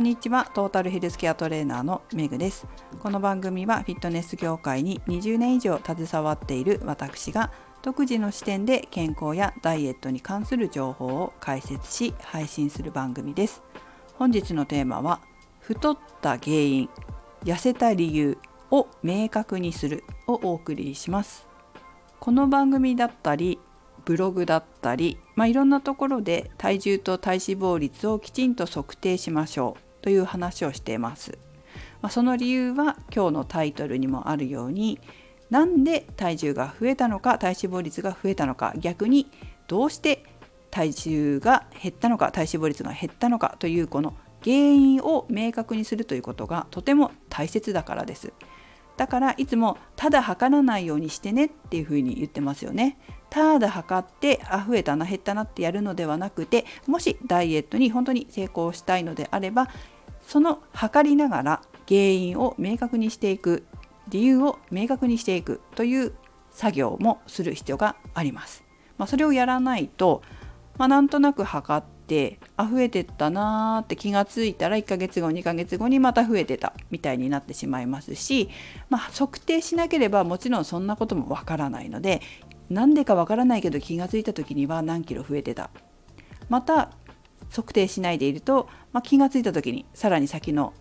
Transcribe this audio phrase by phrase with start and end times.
[0.00, 0.50] んにちは。
[0.54, 2.66] トータルヘルスケアトレーナーのメグです。
[3.00, 7.52] この番組はフィットネス業界に20年以上携わっている私が
[7.82, 13.62] 独自の視点で健康やダイエットに関する情報を解説し配信する番組です。
[14.14, 15.20] 本日のテーマは
[15.60, 16.88] 太った原因
[17.44, 18.38] 痩せた理由
[18.70, 21.46] を明確にするをお送りします。
[22.18, 23.58] この番組だったり
[24.06, 29.89] ブログだったり、まあ、いろんなところで体重と体脂肪率をきちんと測定しましょう。
[30.02, 31.38] という話をしています。
[32.02, 34.98] まあ、その理由は今日のタイトルにもあるように
[35.50, 39.26] なんで体重が増えたのか体脂肪率が増えたのか逆に
[39.66, 40.24] どうして
[40.70, 48.32] 体重が減ったのか体脂肪率が減ったのかというこの原因を明確にするということがとても大切だからです。
[48.96, 52.98] だからいつもただ測らないようにしてねっていうふうに言ってますよね。
[53.30, 59.68] ただ測ってあ増えたな減ったなってやるのではなくてもしダイエットに本当に成功したいのであれば
[60.30, 63.64] その測りながら原因を明確にしていく
[64.10, 66.12] 理由を明確にしていくという
[66.52, 68.62] 作業もする必要があります。
[68.96, 70.22] まあ、それをやらないと、
[70.78, 78.50] まあ、なんとなく測ってあ増えてったなーって気がついたら1ヶ月後2ヶ月後にまた増えてたみたいになってしまいますし、
[78.88, 82.22] まあ、測定しなければもちろんそんなこともわからないので
[82.68, 85.70] なんでかわからないけど気がついた時には何キロ増えてた
[86.48, 86.90] また
[87.50, 90.72] 測定しないでいると、まあ、気がついた時にさらに先の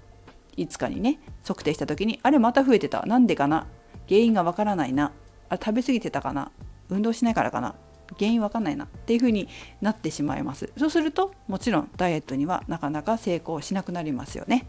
[0.58, 3.06] 5日にね測定した時にあれまた増えてた。
[3.06, 3.68] なんでかな？
[4.08, 5.12] 原因がわからないな。
[5.50, 6.52] あ食べ過ぎてたかな？
[6.90, 7.76] 運動しないからかな？
[8.18, 8.86] 原因わかんないな。
[8.86, 9.48] っていう風に
[9.82, 10.72] なってしまいます。
[10.78, 14.68] そうするともちろんダイエットにはなかなか成功しなくなりますよね。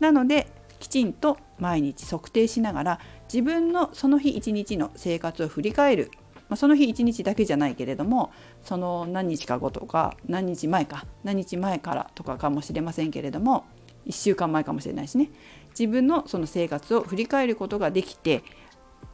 [0.00, 0.46] なので
[0.80, 3.00] きちんと毎日測定しながら
[3.32, 6.10] 自分のその日一日の生活を振り返る、
[6.48, 13.64] まあ、その日一日だけじゃないけれどもその何日か後とか何日前か何日前からとかかもしれませんけれども
[14.06, 15.30] 1週間前かもしれないしね。
[15.70, 18.44] 自分のその生活を振り返ることができて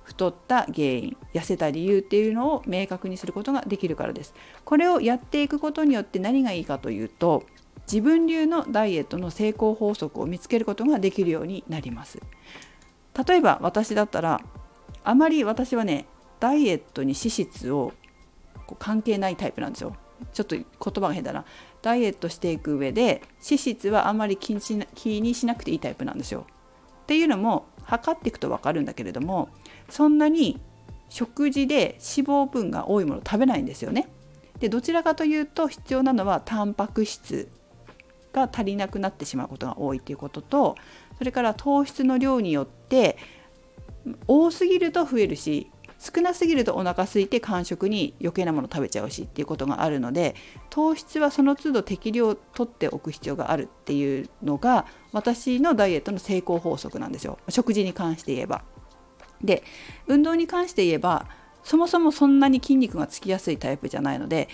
[0.02, 4.34] 太った原因痩せた理由っていうのを明確にすることができるからです。
[4.64, 7.44] これをやっていくことによって何がいいかというと
[7.90, 12.20] 自分流のダイエットの成功法則を見つけることができるようになります。
[13.26, 14.40] 例えば私だったら
[15.04, 16.06] あまり私はね
[16.40, 17.92] ダイエットに脂質を
[18.66, 19.94] こう関係ないタイプなんですよ。
[20.32, 21.44] ちょっと言葉が変だな。
[21.82, 26.46] ダイエットしていく上で脂質はあんまり気にしなくていいタイプなんですよ。
[27.02, 29.48] っていうのも測っていくと分かるんだけれども
[29.88, 30.60] そんなに
[31.08, 34.08] 食事で脂肪分が多いものを食べないんですよね。
[34.60, 37.48] でどちらかというと必要なのはタンパク質
[38.32, 40.76] が足りなくなってしまうことが多いということと
[41.18, 43.16] それから糖質の量によって
[44.26, 45.70] 多すぎると増えるし
[46.00, 50.34] 少なすぎるとお腹空いて間食に余計なもの食べちゃうしっていうことがあるので
[50.70, 58.62] 糖質はその都度適量取っておく必要があるっていうのが私のダイエットの成功法則なんですよ食事に関して言えば。
[59.42, 59.62] で
[60.06, 61.26] 運動に関して言えば
[61.62, 64.48] そもそもそんなに筋肉がつきやすいタイプじゃないので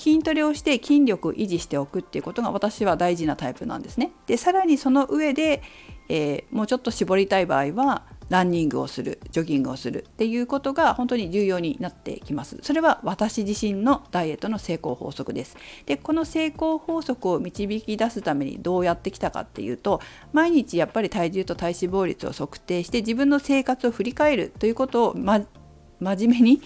[0.00, 4.12] 筋トレをして筋力を維持しておくっていうことが私は大事なタイプなんですね。
[4.26, 5.62] でさらにその上で、
[6.10, 12.58] えー、もうちょっと絞りたい場合はランニングをするジョギングをするっていうことが本当に重要になってきます。
[12.62, 15.56] それは私自身のダイエットの成功法則です。
[15.86, 20.00] でこの成功法則を導き出すためにどうやってきたかっていうと
[20.32, 25.40] 毎日やっぱり体重と体脂肪率を測定して自分の生活を振り返るということを、ま、
[26.00, 26.62] 真面目に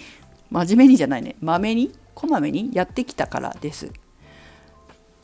[0.51, 3.91] 真面目にじゃないねまめにこまめにやってきたからです。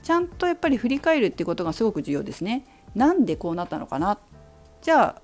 [0.02, 2.64] ちゃんとやっぱり振り返るってことがすごく重要ですね。
[2.94, 4.18] なんでこうなったのかな
[4.82, 5.22] じゃあ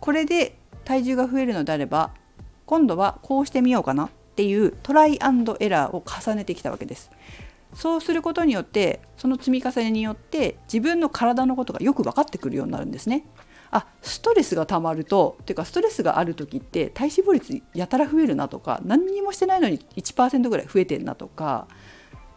[0.00, 2.12] これで体重が増えるのであれば
[2.66, 7.10] 今度はこうしてみようかなっていうトライアンドエラーを重ねてきたわけです。
[7.74, 13.24] そうすることによってその積み重ねによって自分の体のことがよく分かってくるようになるんですね。
[13.70, 21.66] あストレスがたまるとっていうかストレスがある時って体脂肪率やたら増えるなとか何にもしてないのに1%ぐらい増えてんなとか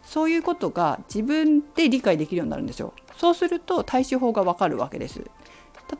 [0.08, 2.94] そういうことが自分で理解できるようになるんですよ。
[3.18, 5.22] そうすると対処法がわかるわけです。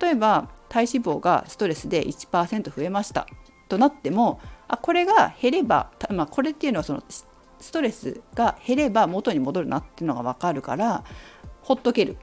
[0.00, 3.26] 例えば体脂肪がストレスで1%増えました
[3.68, 7.26] となってもあこれが減れば、まあ、これっていうのはそのス
[7.70, 11.04] トレスが減れば元に戻るなっていうのが分かるから
[11.62, 12.16] ほっとける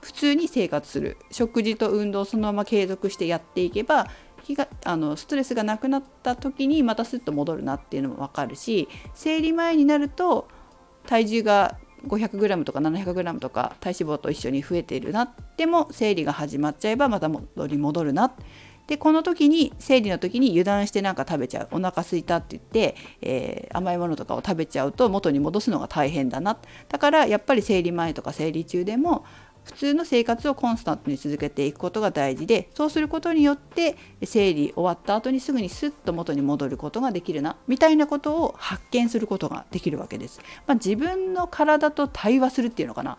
[0.00, 4.08] 普通に生活する食事と運動をそのまま継続してやっていけば
[4.54, 10.48] があのストレスがなくなった時にまたスッと戻るなっていうのも分かるし生理前になると
[11.06, 18.32] 体重が 500g とか 700g とか体脂肪と一緒に増えているなでも生理が始まっちゃえばまた戻り戻るな
[18.86, 26.56] でこの時に生理の時に油断してなんか食べちゃうお腹すいたって言って、えー、甘いものとかを食べちゃうと元に戻すのが大変だな
[26.88, 29.24] だからやっぱり生理前とか生理中でも
[29.66, 40.40] 普通の生活をコンスタントに続けていくことが大事でそうすることによって生理終わった後にすぐにスッと元に戻ることができるなみたいなことを発見することができるわけです。
[40.66, 43.18] まあ、自分の体と対話するっていうのかな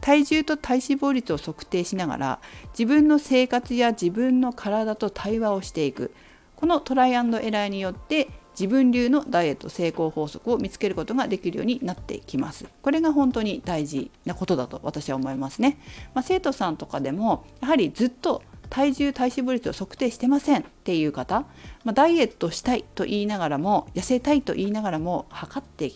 [0.00, 2.40] 体重と体脂肪率を測定しながら
[2.72, 6.12] 自分の生活や自分の体と対話をしていく
[6.56, 12.66] このトライアンドエラーによって自分流のダイエット成功法則を見つけることができるようになってきます。
[12.82, 15.78] これが本当に大事なことだと私は思いますね。
[16.14, 21.40] まあ、生徒さんとかでもやはりずっと体重体脂肪率を測定してませんっていう方、
[21.84, 25.92] まあ、ダイエットしたいと言いながらも痩せたいと言いながらも測って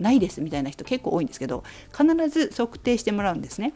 [0.00, 1.62] ないですみたいな人結構多いんですけど
[1.96, 3.74] 必ず測定してもらうんですね。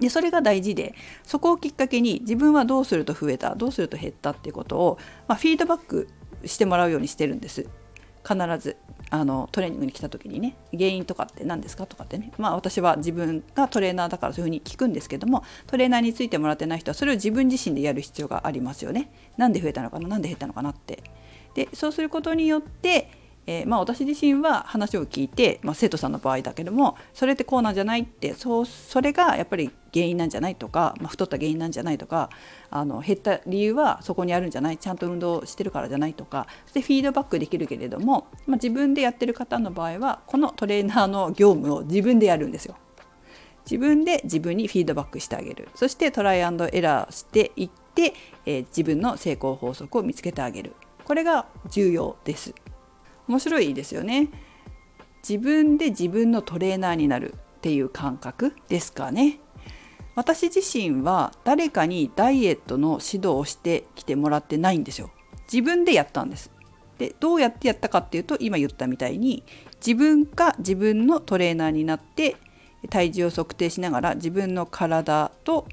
[0.00, 4.98] でそれが大事でそこをきっかけに自分はどうすると増えたどうすると減ったっていうことを、
[5.28, 6.08] まあ、フィードバック
[6.46, 7.66] してもらうようにしてるんです。
[8.26, 8.76] 必ず。
[9.10, 12.32] あのトレーニングに来た時にね原因とかって何ですかとかってね。
[12.38, 19.12] まあ私は自分がトレーナーだからそういうふうに聞くんですけどもトレーナーについてもらってない人はそれを自分自身でやる必要がありますよね。
[19.36, 20.08] なんで増えたのかな？
[20.08, 21.04] なんで減ったのかなって。
[21.54, 23.10] でそうすることによって
[23.46, 32.28] えー、まあ、私自身は話を聞いて、まあ、生徒さんの場合だけどもそれってこうなんじゃないってそうそれがやっぱり原因なんじゃないとか、まあ、太った原因なんじゃないとか
[32.70, 34.78] あの減った理由はそこにあるんじゃない？
[34.78, 36.48] ちゃんと運動してるからじゃないとか。
[36.64, 42.74] そしてフィードバックできるけれども、まあ、自分でやってる方の場合はこのトレーナーの業務を自分でやるんですよ。
[43.64, 45.68] 自分で自分にフィードバックしてあげる。
[45.74, 48.12] そしてトライアンドエラーしていって、
[48.44, 50.74] えー、自分の成功法則を見つけてあげる。
[51.04, 52.54] これが重要です。
[53.26, 54.28] 面白いですよね。
[55.26, 59.38] 自分で自分のトレーナーになるっていう感覚ですかね。
[60.14, 65.10] 私自身は誰かにダイエットの指導をしてきてもらってないんですよ
[65.52, 66.50] 自分でやったんです
[66.98, 69.42] でどうやってやったかっていうと今言ったみたいに
[69.84, 72.36] 自分が自分のトレーナーになって
[72.90, 75.66] 体重を測定しながら自分の体と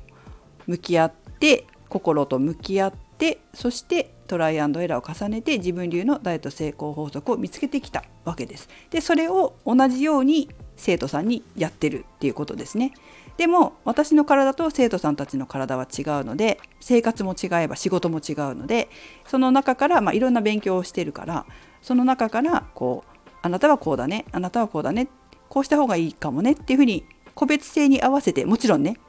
[0.65, 8.69] 向き合って心と向き合ってそしてトライアンドエラーを重ねて自分流のダイエット成功法則を見つけてきたわけです。
[8.89, 12.93] でそれを同じように生徒さんにやってるっていうことですね。
[13.41, 18.87] でも私の体と生徒さんたちの体は違うので生活も違えば仕事も違うので
[19.25, 21.47] その中から、まあ、いろんな勉強をしてるから
[21.81, 25.07] その中からこうあなたはこうだねあなたはこうだね
[25.49, 27.03] こうした方がいいかもねっていうふうに
[27.33, 28.99] 個別性に合わせてもちろんね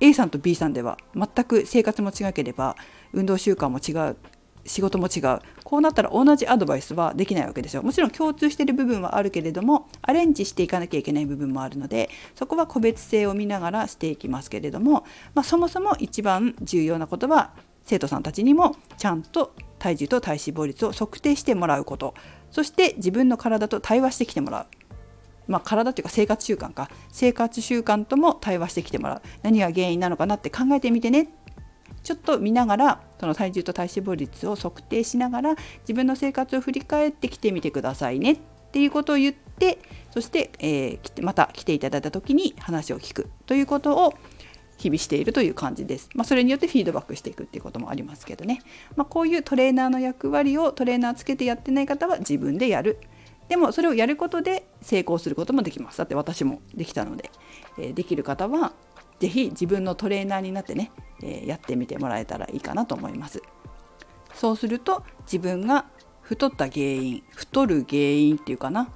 [0.00, 2.76] A さんと B さんでは全く生活も違ければ
[3.14, 4.18] 運動習慣も違う
[4.66, 5.38] 仕事も違う
[5.72, 7.82] こうなったら同じアドバイスはできないわけですよ。
[7.82, 17.52] もちろん共通している部分はあるけれどもアレンジしていかなきゃいけない部分もあるのでそこは個別性を見ながらしていきますけれども、まあ、そもそも一番重要なことは
[17.84, 22.12] 生徒さんたちにもちゃんと体重と体脂肪率を測定してもらうこと。
[22.50, 24.66] そして自分の体と対話してきてもらう。
[25.48, 26.90] まあ、体というか生活習慣か。
[27.10, 29.22] 生活習慣とも対話してきてもらう。
[29.42, 31.28] 何が原因なのかなって考えてみてね。
[32.02, 38.38] ちょっと見ながらその体重と体脂肪率を測定しながら自分の生活を振り返ってきてみてくださいねっ
[38.72, 39.78] ていうことを言って
[40.10, 44.14] そして、えー、また来ていただいた時に話を聞くということを
[44.78, 46.10] 日々しているという感じです。
[46.14, 48.60] まあ、それによってフィードバックしていくっていうこともありますけどね。
[48.96, 52.98] まあ、こういうトレーナーの役割をトレーナーつけてやってない方は自分でやる。
[53.48, 55.98] でもそれをやることで成功することもできます。
[55.98, 57.30] だって私もできたので、
[57.78, 58.72] えー、できる方は
[59.22, 60.90] 是非自分のトレーナーになってね、
[61.22, 63.40] え、やってみてもらえたらいいかなと思います。
[64.34, 65.86] そうすると自分が
[66.22, 68.88] 太った原因太る原因っていうかな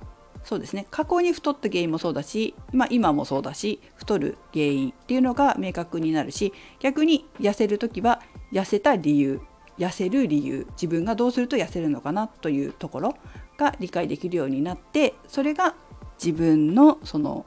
[0.42, 9.40] そうですね過去に太った原因もそうだし、まあ、今もそうだし太る原因っていうのが明確になるし逆に痩せる時は痩せた理由
[9.78, 13.16] 痩せる理由自分がどうすると痩せるのかなというところ
[13.58, 15.74] が理解できるようになってそれが
[16.18, 17.44] 自分のその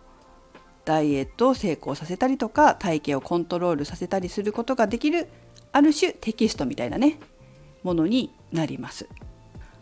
[0.90, 5.28] ダイエットを成功させたりとか体型をコントロールさせたりすることができる
[5.72, 7.20] ある種テキストみたいなね
[7.84, 9.08] ものになります。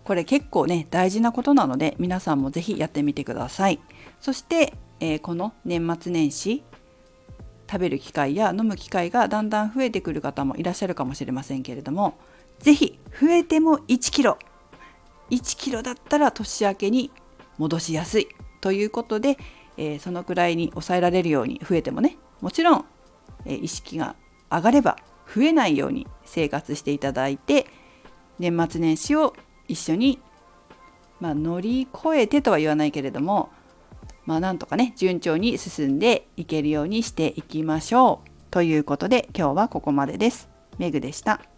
[0.04, 3.80] これ結構ね大事なことなので皆さんも是非やってみてください。
[4.20, 6.62] そして、えー、この年末年始
[7.72, 12.18] 食べる機会や飲む機会がだんだん増えてくる方もいらっしゃるかもしれませんけれども
[12.60, 14.38] 是非増えても1キロ
[15.30, 17.12] 1キロだったら年明けに
[17.58, 18.28] 戻しやすい
[18.60, 19.38] ということで
[19.78, 22.86] えー、そのくらいに抑えられるように増えてもねもちろん、
[23.46, 24.16] えー、意識が
[24.52, 24.98] 上がれば
[25.34, 27.68] 増えないように生活していただいて
[28.40, 29.36] 年末年始を
[29.68, 30.20] 一緒に、
[31.20, 33.50] まあ、乗り越えてとは言わないけれども
[34.26, 40.50] まあなんとかね順調に進んでいけるようにしていきましょうということで今日はここまでです。
[40.78, 41.57] メグでした。